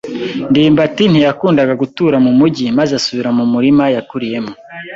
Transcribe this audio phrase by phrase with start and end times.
[0.49, 4.53] ndimbati ntiyakundaga gutura mu mujyi maze asubira mu murima yakuriyemo.